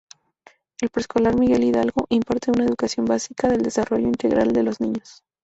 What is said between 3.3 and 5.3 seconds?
del desarrollo integral de los niños.